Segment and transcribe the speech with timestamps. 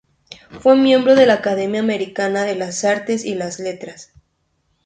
[0.59, 4.11] Fue miembro de la Academia Americana de las Artes y las Letras.